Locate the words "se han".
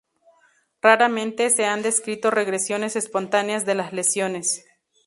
1.51-1.83